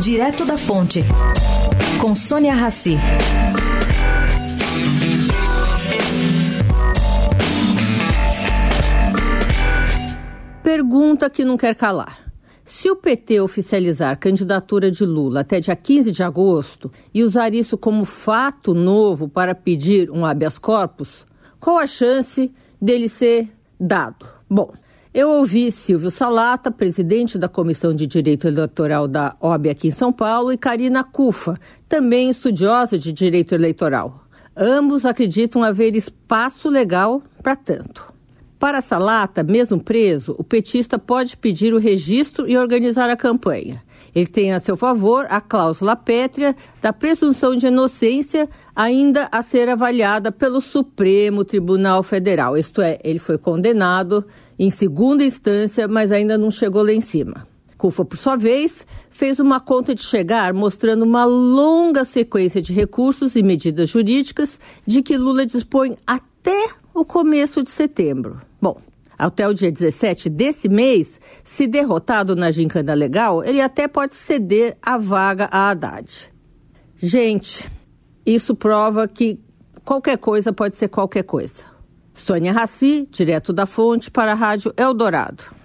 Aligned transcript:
Direto 0.00 0.44
da 0.44 0.58
Fonte, 0.58 1.02
com 1.98 2.14
Sônia 2.14 2.54
Rassi. 2.54 2.98
Pergunta 10.62 11.30
que 11.30 11.46
não 11.46 11.56
quer 11.56 11.74
calar. 11.74 12.30
Se 12.62 12.90
o 12.90 12.96
PT 12.96 13.40
oficializar 13.40 14.18
candidatura 14.18 14.90
de 14.90 15.06
Lula 15.06 15.40
até 15.40 15.60
dia 15.60 15.74
15 15.74 16.12
de 16.12 16.22
agosto 16.22 16.90
e 17.14 17.24
usar 17.24 17.54
isso 17.54 17.78
como 17.78 18.04
fato 18.04 18.74
novo 18.74 19.28
para 19.28 19.54
pedir 19.54 20.10
um 20.10 20.26
habeas 20.26 20.58
corpus, 20.58 21.24
qual 21.58 21.78
a 21.78 21.86
chance 21.86 22.54
dele 22.80 23.08
ser 23.08 23.48
dado? 23.80 24.26
Bom, 24.48 24.72
eu 25.16 25.30
ouvi 25.30 25.72
Silvio 25.72 26.10
Salata, 26.10 26.70
presidente 26.70 27.38
da 27.38 27.48
Comissão 27.48 27.94
de 27.94 28.06
Direito 28.06 28.46
Eleitoral 28.46 29.08
da 29.08 29.34
OAB 29.40 29.68
aqui 29.68 29.88
em 29.88 29.90
São 29.90 30.12
Paulo, 30.12 30.52
e 30.52 30.58
Karina 30.58 31.02
Cufa, 31.02 31.58
também 31.88 32.28
estudiosa 32.28 32.98
de 32.98 33.14
direito 33.14 33.54
eleitoral. 33.54 34.26
Ambos 34.54 35.06
acreditam 35.06 35.64
haver 35.64 35.96
espaço 35.96 36.68
legal 36.68 37.22
para 37.42 37.56
tanto. 37.56 38.12
Para 38.58 38.82
Salata, 38.82 39.42
mesmo 39.42 39.82
preso, 39.82 40.36
o 40.38 40.44
petista 40.44 40.98
pode 40.98 41.34
pedir 41.38 41.72
o 41.72 41.78
registro 41.78 42.46
e 42.46 42.58
organizar 42.58 43.08
a 43.08 43.16
campanha. 43.16 43.82
Ele 44.16 44.26
tem 44.26 44.54
a 44.54 44.58
seu 44.58 44.78
favor 44.78 45.26
a 45.28 45.42
cláusula 45.42 45.94
pétrea 45.94 46.56
da 46.80 46.90
presunção 46.90 47.54
de 47.54 47.66
inocência, 47.66 48.48
ainda 48.74 49.28
a 49.30 49.42
ser 49.42 49.68
avaliada 49.68 50.32
pelo 50.32 50.62
Supremo 50.62 51.44
Tribunal 51.44 52.02
Federal. 52.02 52.56
Isto 52.56 52.80
é, 52.80 52.98
ele 53.04 53.18
foi 53.18 53.36
condenado 53.36 54.24
em 54.58 54.70
segunda 54.70 55.22
instância, 55.22 55.86
mas 55.86 56.10
ainda 56.10 56.38
não 56.38 56.50
chegou 56.50 56.82
lá 56.82 56.92
em 56.92 57.00
cima. 57.02 57.46
Cufa, 57.76 58.06
por 58.06 58.16
sua 58.16 58.36
vez, 58.36 58.86
fez 59.10 59.38
uma 59.38 59.60
conta 59.60 59.94
de 59.94 60.02
chegar 60.02 60.54
mostrando 60.54 61.02
uma 61.04 61.26
longa 61.26 62.02
sequência 62.02 62.62
de 62.62 62.72
recursos 62.72 63.36
e 63.36 63.42
medidas 63.42 63.90
jurídicas 63.90 64.58
de 64.86 65.02
que 65.02 65.18
Lula 65.18 65.44
dispõe 65.44 65.94
até 66.06 66.68
o 66.94 67.04
começo 67.04 67.62
de 67.62 67.68
setembro. 67.68 68.40
Bom, 68.62 68.80
até 69.18 69.48
o 69.48 69.54
dia 69.54 69.70
17 69.70 70.28
desse 70.28 70.68
mês, 70.68 71.20
se 71.44 71.66
derrotado 71.66 72.36
na 72.36 72.50
gincana 72.50 72.94
legal, 72.94 73.42
ele 73.42 73.60
até 73.60 73.88
pode 73.88 74.14
ceder 74.14 74.76
a 74.82 74.98
vaga 74.98 75.48
a 75.50 75.70
Haddad. 75.70 76.30
Gente, 76.96 77.70
isso 78.24 78.54
prova 78.54 79.06
que 79.06 79.40
qualquer 79.84 80.18
coisa 80.18 80.52
pode 80.52 80.74
ser 80.76 80.88
qualquer 80.88 81.22
coisa. 81.22 81.62
Sônia 82.12 82.52
Raci, 82.52 83.06
direto 83.10 83.52
da 83.52 83.66
fonte 83.66 84.10
para 84.10 84.32
a 84.32 84.34
Rádio 84.34 84.72
Eldorado. 84.76 85.56